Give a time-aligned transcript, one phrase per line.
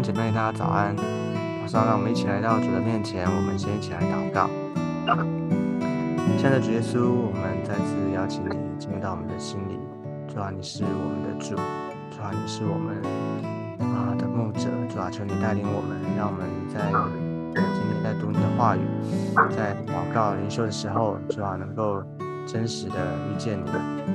[0.00, 0.94] 姐妹，大家早安。
[1.60, 4.48] 马上让我们一起来到主的面前，我们先一起来祷告。
[6.38, 9.78] 亲爱的主耶稣，我们再次邀请你进入到我们的心里。
[10.32, 11.56] 主啊，你是我们的主，
[12.14, 13.02] 主啊，你是我们
[13.80, 14.68] 啊的牧者。
[14.88, 16.78] 主啊，求你带领我们，让我们在
[17.54, 18.80] 今天在读你的话语，
[19.56, 22.02] 在祷告灵修的时候，主啊，能够
[22.46, 22.94] 真实的
[23.28, 23.66] 遇见你。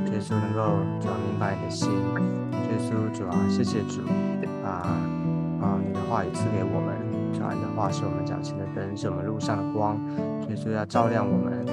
[0.05, 1.89] 主耶稣能够主啊明白你的心。
[2.51, 4.01] 主耶稣，主啊，谢谢主
[4.63, 4.87] 啊
[5.63, 6.93] 啊，你的话语赐给我们。
[7.33, 9.97] 主啊，你的话是我们脚前的灯，是我们路上的光。
[10.41, 11.65] 主耶稣要照亮我们，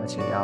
[0.00, 0.40] 而且要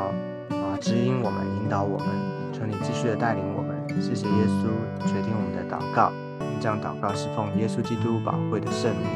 [0.56, 2.08] 啊指引我们，引导我们。
[2.52, 3.74] 求你继续的带领我们。
[4.00, 4.70] 谢谢耶稣，
[5.06, 6.12] 决定我们的祷告。
[6.60, 9.06] 这样祷告是奉耶稣基督宝贵的圣名。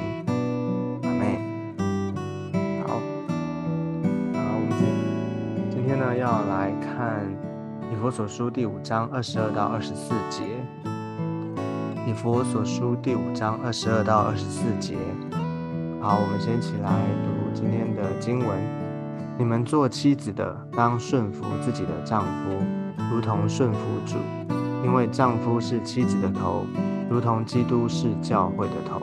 [1.05, 1.41] 阿妹，
[2.85, 2.97] 好，
[4.35, 4.85] 啊，我们今
[5.70, 7.25] 今天呢要来看
[7.91, 10.45] 以佛所书第五章二十二到二十四节。
[12.09, 14.97] 以佛所书第五章二十二到二十四节。
[16.01, 16.91] 好，我们先起来
[17.23, 18.48] 读今天的经文。
[19.37, 22.64] 你们做妻子的，当顺服自己的丈夫，
[23.12, 24.17] 如同顺服主，
[24.83, 26.64] 因为丈夫是妻子的头。
[27.11, 29.03] 如同基督是教会的头，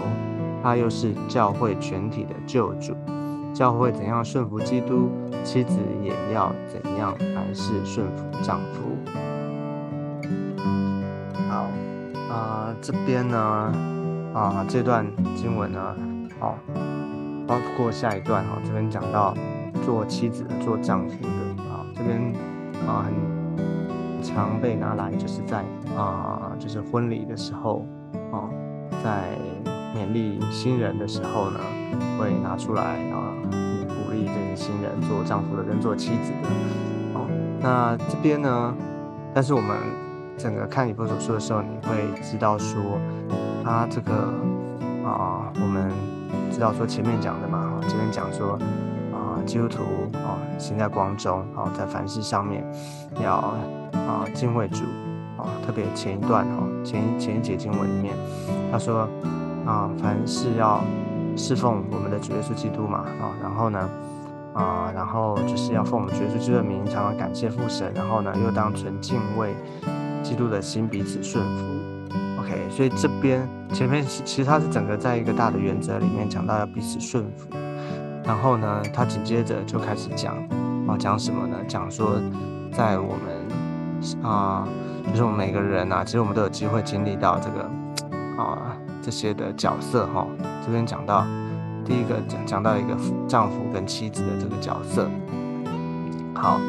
[0.64, 2.96] 他又是教会全体的救主。
[3.54, 5.12] 教会怎样顺服基督，
[5.44, 8.82] 妻子也要怎样，凡事顺服丈夫。
[12.36, 13.38] 啊，这边呢，
[14.34, 15.06] 啊，这段
[15.38, 15.96] 经文呢，
[16.38, 16.58] 好，
[17.48, 19.34] 包括下一段哈，这边讲到
[19.86, 22.34] 做妻子的、做丈夫的啊，这边
[22.86, 25.64] 啊很常被拿来，就是在
[25.96, 27.86] 啊，就是婚礼的时候。
[28.32, 28.50] 哦，
[29.02, 29.38] 在
[29.96, 31.60] 勉励新人的时候呢，
[32.20, 36.50] 会拿出来啊，鼓励这些新人做丈夫的跟做妻子的。
[37.14, 37.28] 哦，
[37.62, 38.76] 那这边呢，
[39.34, 39.78] 但是我们
[40.38, 42.82] 整个看以弗所书的时候，你会知道说，
[43.64, 44.14] 他这个
[45.04, 45.92] 啊，我们
[46.52, 48.60] 知道说前面讲的嘛，这边讲说
[49.14, 52.64] 啊，基督徒啊，行在光中，啊，在凡事上面
[53.24, 53.34] 要
[53.94, 54.84] 啊敬畏主
[55.38, 55.48] 啊。
[55.66, 58.16] 特别前一段哈，前一前一节经文里面，
[58.72, 59.08] 他说
[59.66, 60.82] 啊，凡事要
[61.38, 63.90] 侍奉我们的主耶稣基督嘛啊，然后呢
[64.54, 69.56] 啊，然后就是要奉我们主耶稣基督的名，常常感谢父神，然后呢又当存敬畏
[70.26, 71.64] 基督的心彼此顺服。
[72.40, 77.48] OK，所以这边前面其实他是整个在一个大的原则里面讲到要彼此顺服，
[78.24, 80.36] 然后呢，他紧接着就开始讲
[80.88, 81.56] 啊，讲什么呢？
[81.68, 82.20] 讲说
[82.74, 84.68] 在我们啊。
[85.08, 87.62] 就是我们每个人啊，其实我们都有机会经历到这个
[88.42, 90.26] 啊这些的角色哈。
[90.66, 91.24] 这边讲到
[91.86, 92.98] 第一个讲讲到一个
[93.28, 95.08] 丈夫跟妻子的这个角色。
[96.34, 96.60] 好，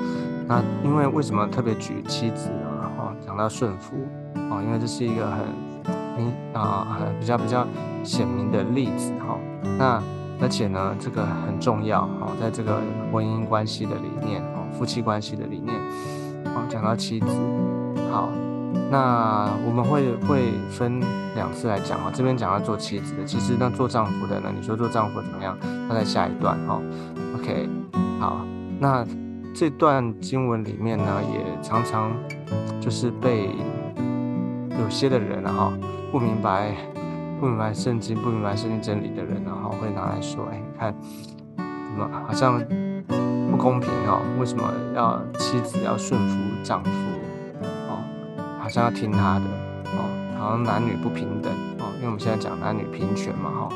[0.46, 2.50] 那因为为什么特别举妻子？
[3.36, 3.96] 讲到顺服
[4.50, 5.44] 哦，因为这是一个很
[6.16, 7.66] 明啊很比较比较
[8.02, 9.38] 显明的例子哈。
[9.78, 10.02] 那
[10.40, 12.80] 而且呢，这个很重要哈，在这个
[13.12, 15.76] 婚姻关系的理念哦，夫妻关系的理念
[16.46, 17.26] 哦，讲到妻子。
[18.10, 18.30] 好，
[18.90, 20.98] 那我们会会分
[21.34, 22.10] 两次来讲啊。
[22.14, 24.50] 这边讲到做妻子的，其实那做丈夫的呢？
[24.58, 25.58] 你说做丈夫怎么样？
[25.86, 26.80] 那在下一段哈。
[27.34, 27.68] OK，
[28.18, 28.40] 好，
[28.80, 29.04] 那
[29.58, 32.12] 这段经文里面呢，也常常
[32.78, 33.48] 就是被
[34.78, 35.72] 有些的人哈
[36.12, 36.76] 不明白
[37.40, 40.94] 不明白圣经不明白圣经真理的人，然后会拿来说，哎，你看
[41.56, 42.58] 怎么好像
[43.50, 44.20] 不公平哈？
[44.38, 44.62] 为什么
[44.94, 46.90] 要妻子要顺服丈夫
[47.88, 48.04] 哦？
[48.60, 49.44] 好像要听他的
[49.86, 53.68] 哦，好像男女不平等哦，因为我们现在讲男女平权嘛哈，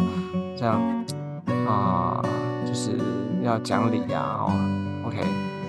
[0.55, 0.79] 这样
[1.67, 2.23] 啊
[2.67, 2.99] 就是
[3.43, 4.53] 要讲理呀哦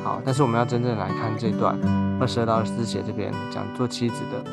[0.04, 1.78] 好，但是我们要真正来看这段
[2.20, 4.44] 二十二到二十四节这边讲做妻子的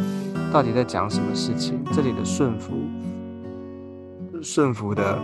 [0.53, 1.83] 到底在讲什么事情？
[1.93, 2.75] 这里的顺服
[4.43, 5.19] 顺服的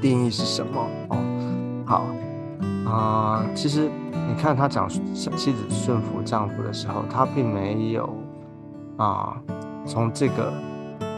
[0.00, 0.86] 定义是什么？
[1.08, 2.06] 哦，好
[2.90, 3.90] 啊，其实。
[4.26, 8.08] 你看他讲妻子顺服丈夫的时候，他并没有
[8.96, 9.36] 啊
[9.86, 10.50] 从这个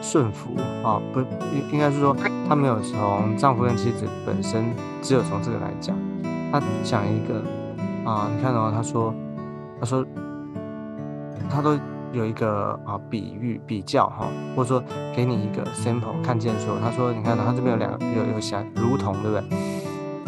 [0.02, 0.50] 顺服
[0.82, 2.14] 啊不应应该是说
[2.48, 4.64] 他没有从丈夫跟妻子本身
[5.00, 5.96] 只有从这个来讲，
[6.52, 7.42] 他讲一个
[8.04, 9.14] 啊你看哦他说
[9.80, 10.06] 他说
[11.50, 11.78] 他都
[12.12, 14.82] 有一个啊比喻比较哈或者说
[15.14, 19.58] 给你一个 sample 看见说他说你看他这边有两有有像如同对不对？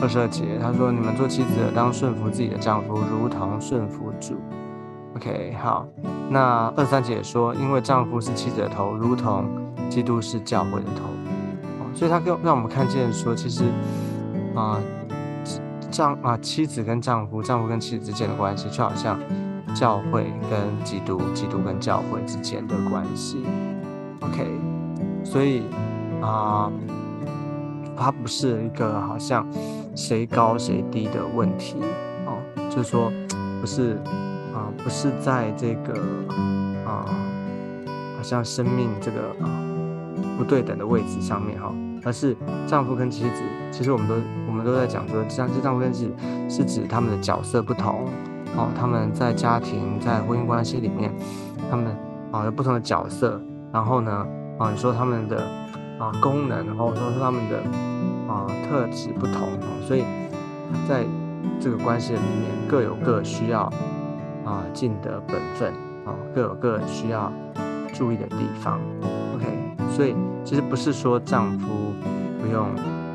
[0.01, 4.37] 二十二节，他说：“你们做妻子的，当顺服自己的丈夫，如同顺服主。”
[5.17, 5.85] OK，好。
[6.31, 9.45] 那二三节说：“因为丈夫是妻子的头，如同
[9.91, 11.03] 基督是教会的头。”
[11.83, 13.65] 哦，所以他跟让我们看见说，其实
[14.55, 14.81] 啊，
[15.91, 19.19] 丈啊妻子跟丈夫，丈夫跟妻子之间的关系，就好像
[19.75, 23.45] 教会跟基督，基督跟教会之间的关系。
[24.21, 24.47] OK，
[25.25, 25.63] 所以
[26.21, 26.71] 啊，
[27.97, 29.47] 它不是一个好像
[29.95, 31.77] 谁高谁低的问题
[32.27, 32.39] 哦，
[32.71, 33.13] 就是说
[33.61, 33.99] 不是
[34.55, 35.95] 啊，不是在这个
[36.85, 37.05] 啊，
[38.17, 39.49] 好像生命这个啊
[40.37, 41.73] 不对等的位置上面哈，
[42.05, 42.37] 而是
[42.67, 44.15] 丈夫跟妻子，其实我们都
[44.47, 46.13] 我们都在讲说，丈丈夫跟妻子
[46.49, 48.07] 是指他们的角色不同
[48.57, 51.13] 哦，他们在家庭在婚姻关系里面，
[51.71, 51.87] 他们
[52.31, 53.41] 啊有不同的角色，
[53.73, 54.27] 然后呢
[54.59, 55.47] 啊你说他们的。
[55.99, 57.59] 啊，功能，或者说是他们的
[58.33, 59.49] 啊特质不同，
[59.85, 60.05] 所以
[60.89, 61.05] 在
[61.59, 63.63] 这个关系里面各有各需要
[64.45, 65.73] 啊尽的本分
[66.07, 67.33] 啊，各有各需要
[67.93, 68.79] 注意的地方。
[69.99, 70.15] 所以
[70.45, 71.67] 其实不是说丈夫
[72.41, 72.69] 不用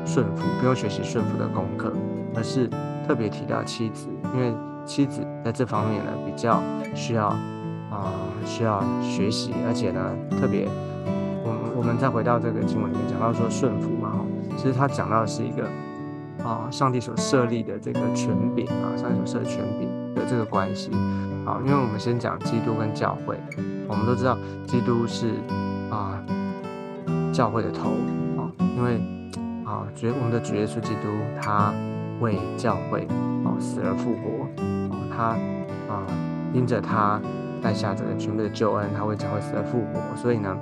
[0.04, 1.90] 顺服，不用学习顺服的功课，
[2.36, 2.68] 而是
[3.08, 4.52] 特别提到妻子，因为
[4.84, 6.62] 妻子在这方面呢比较
[6.94, 7.28] 需要
[7.90, 8.12] 啊
[8.44, 10.68] 需要学习，而且呢特别。
[11.42, 14.20] 我们我们再回到这个经文里面讲到说顺服嘛，
[14.58, 15.66] 其实他讲到的是一个
[16.46, 20.90] 啊，上帝所设立的这个权柄啊，上帝所设的权柄的这个关系，
[21.46, 23.40] 好，因为我们先讲基督跟教会，
[23.88, 24.36] 我们都知道
[24.66, 25.28] 基督是
[25.90, 26.20] 啊
[27.34, 27.90] 教会的头
[28.38, 28.46] 啊，
[28.76, 28.94] 因为
[29.66, 31.08] 啊主我们的主耶稣基督
[31.42, 31.74] 他
[32.20, 33.08] 为教会
[33.44, 34.46] 啊死而复活，
[35.10, 35.36] 他
[35.92, 36.06] 啊
[36.52, 37.20] 因着他
[37.60, 40.56] 带下这个全部的救恩，他为教会死而复活，所以呢。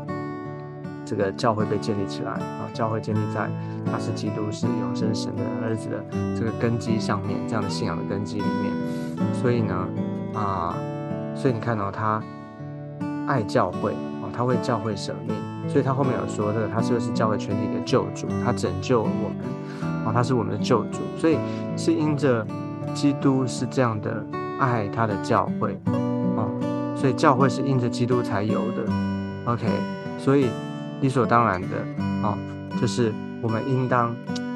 [1.04, 3.50] 这个教会被建立起来啊，教会建立在
[3.84, 6.02] 他是基督是永生神的儿子的
[6.38, 8.72] 这个根基上面，这样的信仰的根基里面。
[9.34, 9.74] 所以呢，
[10.32, 10.74] 啊，
[11.34, 12.22] 所以你看到他
[13.26, 13.92] 爱教会
[14.22, 15.36] 啊，他为教会舍命，
[15.69, 18.26] 所以他后面有说这个他就是教会全体的救主？
[18.44, 21.38] 他拯救了我们啊，他是我们的救主，所以
[21.76, 22.47] 是因着
[22.94, 24.25] 基督是这样的
[24.59, 25.79] 爱他的教会
[26.37, 26.47] 啊，
[26.97, 28.93] 所以教会是因着基督才有的。
[29.47, 29.67] OK，
[30.19, 30.47] 所以。
[31.00, 31.69] 理所当然的
[32.23, 32.38] 啊，
[32.81, 33.12] 就是
[33.43, 34.15] 我们应当，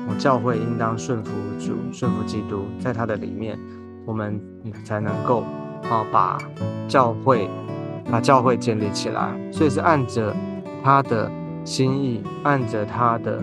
[0.08, 3.58] 我教会应当顺服主，顺服基督，在他的里面，
[4.04, 4.40] 我们
[4.84, 5.42] 才能够
[5.90, 6.38] 啊把
[6.86, 7.50] 教会
[8.08, 9.36] 把教会建立起来。
[9.50, 10.32] 所以是按着
[10.86, 11.28] 他的
[11.64, 13.42] 心意，按着他的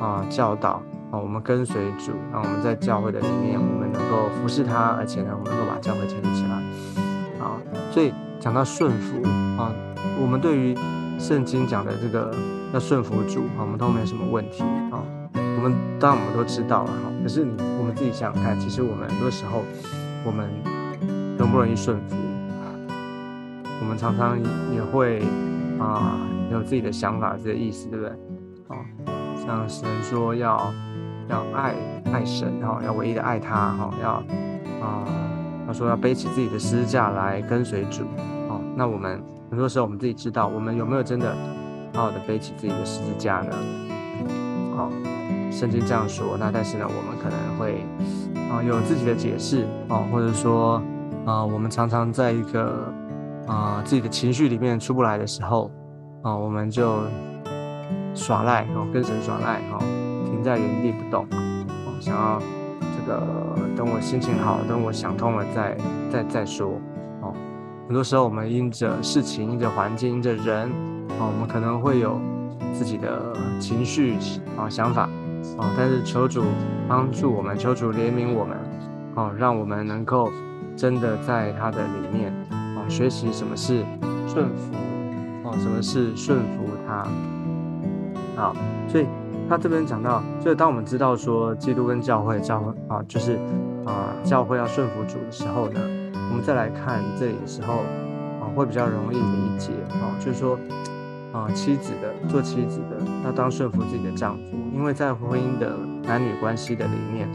[0.00, 0.80] 啊教导
[1.10, 7.44] 啊，我们跟随主，让我们在教会的里面，我们能够服侍他，而且呢，我们能够把教会建立起来。
[7.44, 7.60] 啊，
[7.92, 9.22] 所以讲到顺服
[9.58, 9.70] 啊，
[10.18, 10.74] 我们对于。
[11.20, 12.32] 圣经讲的这个
[12.72, 14.62] 要顺服主啊，我们都没什么问题
[14.92, 15.02] 啊。
[15.34, 17.10] 我们当然我们都知道了哈。
[17.24, 19.64] 可是你我们自己想想看，其实我们很多时候
[20.24, 20.48] 我们
[21.36, 22.14] 容不容易顺服？
[23.80, 24.38] 我们常常
[24.72, 25.24] 也会
[25.80, 26.14] 啊
[26.50, 28.14] 有自己的想法，这个意思对不对？
[28.68, 28.76] 哦，
[29.36, 30.72] 像神说要
[31.28, 31.74] 要爱
[32.12, 34.12] 爱神哈，要唯一的爱他哈，要
[34.80, 35.04] 啊
[35.66, 38.02] 他说要背起自己的十字架来跟随主
[38.48, 38.60] 哦。
[38.76, 39.20] 那我们。
[39.50, 41.34] 很多时候，我们自己知道，我们有没有真的
[41.94, 43.56] 好好的背起自己的十字架呢？
[44.76, 44.90] 好，
[45.50, 46.36] 圣经这样说。
[46.38, 47.82] 那但是呢，我们可能会
[48.50, 50.82] 啊有自己的解释哦，或者说
[51.24, 52.92] 啊，我们常常在一个
[53.46, 55.70] 啊自己的情绪里面出不来的时候
[56.22, 56.98] 啊，我们就
[58.14, 59.78] 耍赖哦，跟神耍赖哈，
[60.24, 62.40] 停在原地不动哦，想要
[62.80, 63.22] 这个
[63.76, 65.76] 等我心情好，等我想通了再
[66.10, 66.80] 再再说。
[67.22, 67.32] 哦
[67.86, 70.68] 很多时候，我们因着事情、因着环境、因着人，
[71.18, 72.20] 啊，我们可能会有
[72.74, 74.18] 自己的情绪
[74.58, 75.04] 啊、想法
[75.56, 76.44] 啊，但是求主
[76.86, 78.58] 帮助我们，求主怜悯我们，
[79.14, 80.30] 啊，让我们能够
[80.76, 83.82] 真的在他的里面啊，学习什么是
[84.26, 84.74] 顺服，
[85.48, 87.08] 哦，什么是顺服他，
[88.36, 88.54] 好，
[88.86, 89.06] 所以
[89.48, 93.38] 他这边讲到，就是当我们知道说基督跟教会教会啊，就是
[93.86, 95.80] 啊，教会要顺服主的时候呢。
[96.30, 97.78] 我们再来看这里的时候，
[98.38, 100.58] 啊，会比较容易理解啊，就是说，
[101.32, 104.42] 啊，妻子的做妻子的要当顺服自己的丈夫，
[104.74, 107.26] 因为在婚姻的男女关系的里面，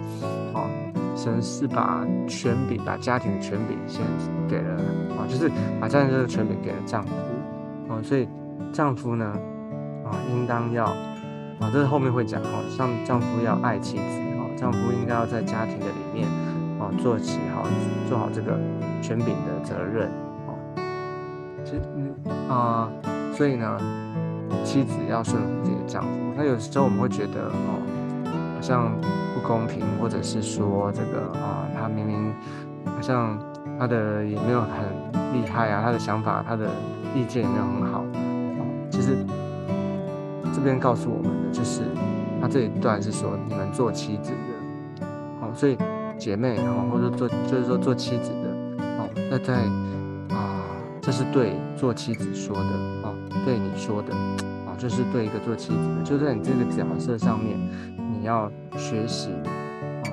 [0.53, 0.70] 啊，
[1.15, 4.05] 神是把权柄、把家庭的权柄先
[4.48, 4.75] 给了
[5.17, 5.50] 啊，就是
[5.82, 7.10] 把家庭这个权柄给了丈夫，
[8.01, 8.27] 所以
[8.71, 9.25] 丈夫呢，
[10.05, 14.03] 啊，应当要啊，这是后面会讲哦，像丈夫要爱妻子，
[14.38, 16.27] 哦，丈夫应该要在家庭的里面。
[16.79, 17.63] 啊，做起好，
[18.09, 18.59] 做好这个
[19.01, 20.09] 权柄的责任
[20.47, 20.57] 哦。
[21.63, 22.13] 其实，嗯
[22.50, 22.89] 啊，
[23.31, 23.79] 所以呢，
[24.65, 26.09] 妻子要顺服自己的丈夫。
[26.35, 27.79] 那有时候我们会觉得哦，
[28.55, 28.91] 好像
[29.33, 32.33] 不公平，或者是说这个啊，他明明
[32.85, 33.39] 好像
[33.79, 34.83] 他的也没有很
[35.31, 36.67] 厉害啊，他的想法、他的
[37.15, 38.05] 意见也没有很好。
[38.89, 39.17] 其实
[40.53, 41.82] 这边告诉我们的就是，
[42.41, 45.05] 他这一段是说你们做妻子的，
[45.41, 45.77] 哦，所以。
[46.15, 49.55] 姐妹，然后或者做，就是说做妻子的，哦，那在
[50.34, 50.63] 啊，
[51.01, 52.70] 这是对做妻子说的，
[53.01, 57.60] 哦，对你说的，啊，就是对一个做妻子的，就在你这个角色上面，
[57.98, 59.32] 你要学习
[60.05, 60.08] 啊，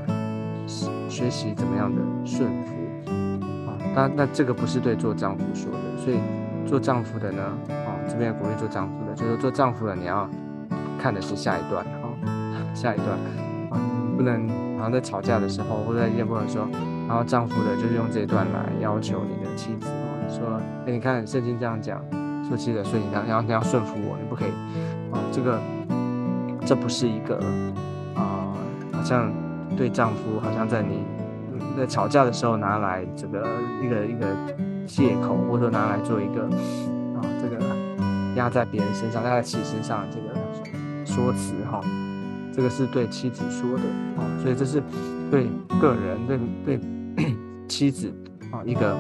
[1.09, 2.73] 学习怎么样的顺服
[3.69, 3.77] 啊。
[3.95, 6.17] 那那这个不是对做丈夫说的，所以
[6.71, 10.31] 做丈夫的呢，哦，这边鼓励做丈夫的，就是做丈夫的你要
[11.01, 12.07] 看的是下一段啊，
[12.73, 13.09] 下一段
[13.71, 13.75] 啊，
[14.17, 16.69] 不能好像在吵架的时候或者在见不能说，
[17.09, 22.01] 然后丈夫的就是用这一段来要求你的妻子啊，说，哎，你看圣经这样讲。
[22.49, 24.51] 说妻子，所以你要要你要顺服我，你不可以
[25.13, 25.59] 啊，这个
[26.67, 27.37] 这不是一个
[28.15, 28.55] 啊，
[28.93, 29.33] 好像
[29.77, 31.05] 对丈夫好像在你
[31.53, 33.47] 嗯在吵架的时候拿来这个
[33.81, 34.27] 一个一个
[34.91, 36.43] 借口，或者拿来做一个
[37.15, 37.65] 啊这个
[38.35, 40.35] 压在别人身上、压在妻身上这个
[41.07, 41.81] 说辞哈，
[42.53, 43.85] 这个是对妻子说的
[44.21, 44.83] 啊，所以这是
[45.31, 45.47] 对
[45.81, 46.81] 个人对对
[47.69, 48.13] 妻子
[48.51, 48.97] 啊一个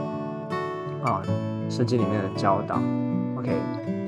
[1.04, 1.20] 啊
[1.68, 2.80] 圣经里面的教导。
[3.36, 3.50] OK，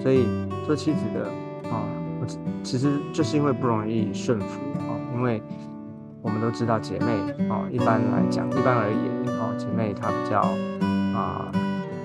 [0.00, 0.24] 所以
[0.64, 1.26] 做妻子的
[1.68, 1.82] 啊，
[2.20, 2.26] 我
[2.62, 5.42] 其实就是因为不容易顺服啊，因为
[6.22, 7.06] 我们都知道姐妹
[7.48, 10.40] 啊，一般来讲，一般而言啊，姐妹她比较
[11.18, 11.50] 啊，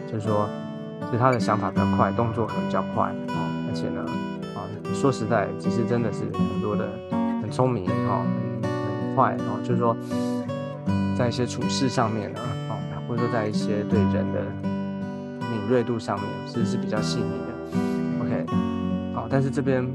[0.08, 0.50] 就是说，
[1.06, 3.38] 其实他的想法比较快，动作可能比较快啊，
[3.68, 4.04] 而且呢
[4.56, 6.90] 啊，说实在，其实真的是很多的
[7.42, 8.24] 很聪明哈，
[8.64, 9.96] 很很快啊，就是说，
[11.18, 12.74] 在一些处事上面呢啊，
[13.08, 14.42] 或者说在一些对人的。
[15.50, 17.80] 敏锐度上面其实是比较细腻的
[18.22, 18.46] ，OK，
[19.14, 19.86] 好，但是这边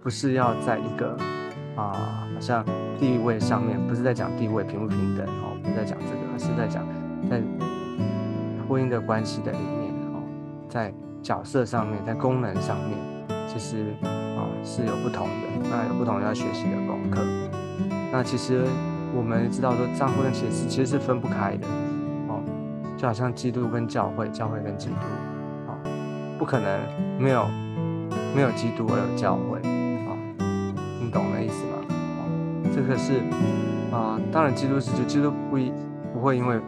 [0.00, 1.16] 不是要在一个
[1.76, 1.92] 啊，
[2.32, 2.64] 好像
[2.98, 6.84] 地位上面，不是在讲地位平不平等哦，不是在讲这个，而是在讲
[7.28, 7.40] 在
[8.70, 10.22] 婚姻的关系的里面哦，
[10.68, 12.96] 在角色上面，在功能上面，
[13.48, 17.20] 其实啊是有不同的，那有不同要学习的功课。
[18.12, 18.64] 那其实
[19.12, 21.66] 我们知道说，丈夫跟妻子其实是分不开的
[22.28, 22.40] 哦。
[22.96, 24.94] 就好像基督跟教会，教会跟基督，
[25.66, 25.74] 啊，
[26.38, 26.80] 不可能
[27.18, 27.48] 没有
[28.36, 30.14] 没有基督而有教会，啊，
[31.02, 31.72] 你懂那意思吗？
[31.88, 33.14] 哦，这个是
[33.92, 35.72] 啊，当然基督是就基督不一
[36.14, 36.60] 不会因为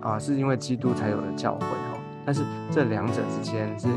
[0.00, 3.88] 啊是因为基督才有了教会哦，但是这两者之间是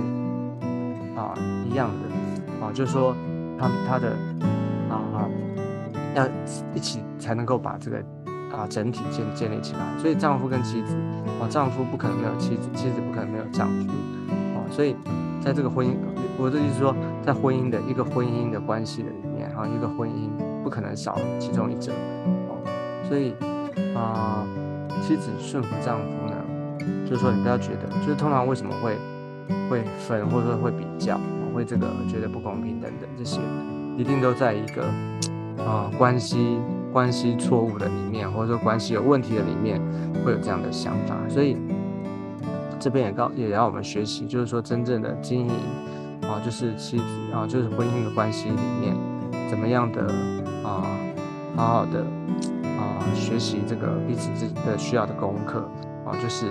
[1.16, 1.34] 啊
[1.70, 3.16] 一样的，啊，就是说
[3.60, 4.10] 他他的
[4.90, 5.30] 啊
[6.16, 6.28] 要
[6.74, 8.04] 一起才能够把这个。
[8.54, 10.96] 啊，整体建建立起来，所以丈夫跟妻子，
[11.42, 13.90] 啊，丈夫不可能没有妻子，妻子不可能没有丈夫，
[14.30, 14.96] 啊，所以
[15.42, 15.96] 在这个婚姻，
[16.38, 16.96] 我的意思说，
[17.26, 20.30] 在婚姻的一个婚姻的关系的里面，哈，一个婚姻
[20.64, 21.92] 不可能少其中一者，
[22.48, 22.62] 哦，
[23.10, 23.34] 所以
[23.96, 24.46] 啊，
[25.02, 26.36] 妻子顺服丈夫呢，
[27.10, 28.98] 就是说你不要觉得，就是通常为什么会
[29.70, 31.20] 会分，或者说会比较，
[31.54, 33.40] 会这个觉得不公平等等这些，
[33.98, 34.84] 一定都在一个
[35.66, 36.58] 啊关系。
[36.94, 39.82] 关系错误的里面，或者说关系有问题的里面，
[40.24, 41.58] 会有这样的想法，所以
[42.80, 45.54] 这边也告也要我们学习，就是说真正的经营
[46.22, 48.96] 啊，就是妻子啊，就是婚姻的关系里面，
[49.50, 50.02] 怎么样的
[50.64, 50.86] 啊，
[51.56, 52.06] 好好的
[52.84, 55.70] 啊，学习这个彼此之的需要的功课
[56.06, 56.48] 啊，就是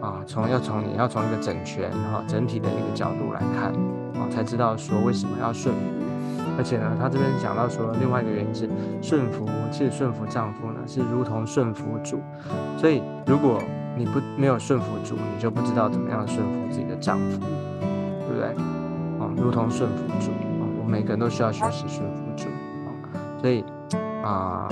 [0.00, 3.72] 啊，从要从你要从一个整全哈整体的一个角度来看
[4.20, 5.80] 啊，才知道说为什么要顺服。
[6.56, 8.68] 而且呢，他这边讲到说，另外一个原因是
[9.00, 12.20] 顺服，其实顺服丈夫呢是如同顺服主，
[12.76, 13.62] 所以如果
[13.96, 17.40] 你不没有顺服主，你就不知道怎么样顺服自己的丈夫，
[18.26, 18.48] 对不对？
[19.20, 22.88] 啊，如同顺服主啊，我们每个人都需要学习顺服主啊，
[23.40, 23.64] 所以
[24.22, 24.68] 啊，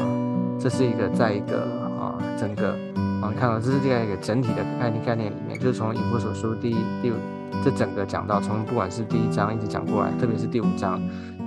[0.58, 1.62] 这是一个在一个
[2.00, 2.72] 啊整个
[3.22, 7.14] 啊看到这是这样一个整体的概念概念里面，就是从以弗所书第一第五
[7.64, 11.00] 这整个讲到，从不管是第一章一直讲过来，特别是第五章。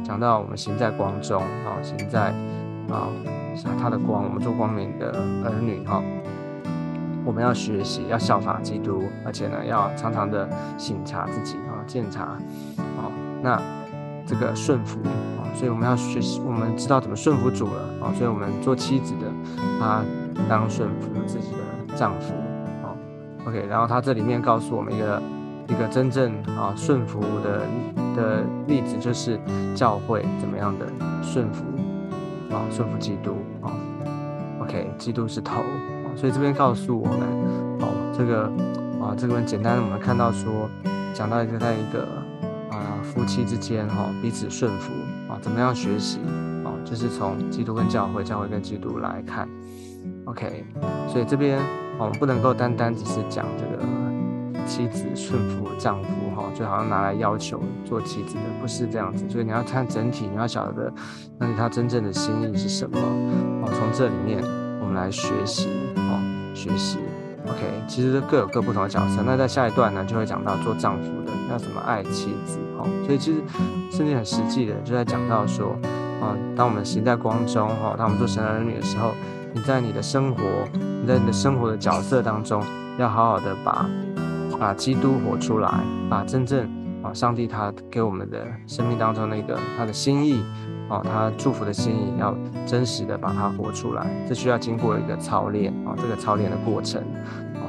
[0.03, 2.34] 讲到我们行在光中啊，行在
[2.89, 3.08] 啊
[3.56, 5.12] 像他的光，我们做光明的
[5.46, 6.01] 儿女哈，
[7.24, 13.62] 我们要学习，要效法基督，而且呢，要常常的省察自己啊，检查啊，那
[14.31, 19.27] 这个顺服啊，所以我们要学习，我们知道怎么顺服主了啊，所以我们做妻子的，
[19.77, 20.01] 她
[20.47, 22.33] 当顺服自己的丈夫
[22.81, 22.95] 啊
[23.45, 25.21] ，OK，然后他这里面告诉我们一个。
[25.67, 27.61] 一个真正啊顺服的
[28.13, 29.39] 的例子，就是
[29.73, 30.85] 教会怎么样的
[31.23, 31.63] 顺服
[32.50, 33.71] 啊顺服基督啊
[34.59, 37.19] ，OK，基督是头啊，所以这边告诉我们
[37.79, 38.51] 哦，这个
[39.01, 40.69] 啊这边简单我们看到说，
[41.13, 42.05] 讲到一个在一个
[42.81, 44.91] 啊夫妻之间哈彼此顺服
[45.29, 46.19] 啊，怎么样学习
[46.63, 49.47] 啊，就是从基督跟教会，教会跟基督来看
[50.25, 50.65] ，OK，
[51.07, 51.59] 所以这边
[51.97, 53.83] 我们不能够单单只是讲这个。
[54.67, 59.27] 妻子顺服丈夫，哈，就好像拿来要求做妻子的，不是这样子。
[59.27, 60.93] 所以你要看整体，你要晓得，
[61.38, 62.97] 那是他真正的心意是什么。
[62.97, 64.41] 哦，从这里面
[64.79, 67.00] 我们来学习，哦，学习。
[67.51, 69.22] OK，其实各有各不同的角色。
[69.25, 72.88] 那在下一段呢，就会讲到做丈夫的要怎么爱妻子，哦。
[73.05, 73.41] 所以其实
[73.91, 75.77] 圣经很实际的就在讲到说，
[76.22, 79.12] 啊，当我们行在光中，哈，当我们做神儿女的时候，
[79.53, 80.43] 你在你的生活，
[80.74, 82.63] 你在你的生活的角色当中，
[82.98, 83.86] 要好好的把
[84.58, 85.70] 把基督活出来，
[86.10, 86.70] 把真正
[87.03, 90.41] 啊上帝他给我们的生命当中那个他的心意，
[90.91, 97.01] 啊，他祝福的心意，要真实的把它活出来，这需要经过一个操练，啊，这个操练的过程。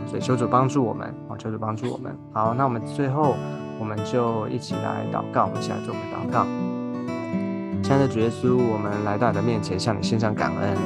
[0.04, 1.38] 所以求主帮助我们啊！
[1.38, 2.14] 求主帮助我们。
[2.32, 3.34] 好，那我们最后
[3.78, 6.44] 我们就一起来祷告，我们一起来做个祷告。
[7.82, 10.76] 亲爱的主耶稣，我们来到你的面前，向你献上感恩。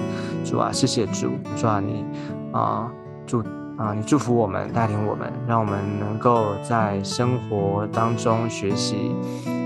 [0.45, 2.05] 主啊，谢谢主，主啊，你
[2.53, 2.89] 啊
[3.27, 3.43] 祝
[3.77, 9.13] 啊你祝福我们，带领我们，让我们能够在生活当中学习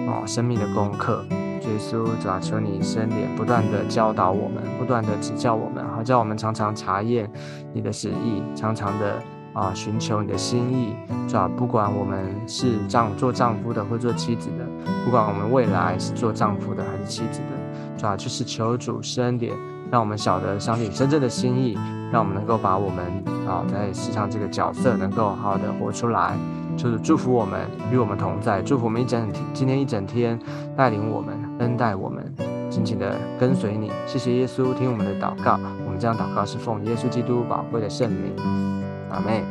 [0.08, 1.22] 啊生命的功课。
[1.62, 7.30] 耶稣，主啊，求你伸脸，不断的教导我们，不断的指教我们，好叫我们常常查验
[7.72, 9.16] 你的旨意，常常的。
[9.52, 10.94] 啊，寻求你的心意，
[11.26, 11.50] 是吧？
[11.56, 14.64] 不管我们是丈做丈夫的，或做妻子的，
[15.04, 18.16] 不管我们未来是做丈夫的还是妻子的，是吧？
[18.16, 19.52] 就是求主施恩典，
[19.90, 21.76] 让我们晓得上帝真正的心意，
[22.12, 23.04] 让我们能够把我们
[23.44, 26.36] 啊在世上这个角色能够好好的活出来。
[26.82, 27.60] 就是祝福我们，
[27.92, 30.38] 与我们同在，祝福我们一整天，今天一整天
[30.74, 32.24] 带领我们，恩待我们，
[32.70, 33.92] 紧紧的跟随你。
[34.06, 35.60] 谢谢耶稣，听我们的祷告。
[35.84, 38.34] 我们这样祷告是奉耶稣基督宝贵的圣名。
[39.10, 39.44] 阿妹，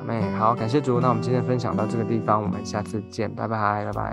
[0.00, 1.00] 阿妹，好，感谢主。
[1.00, 4.12] 那我们今天分享到这个地方，我们下次见，拜拜，拜拜。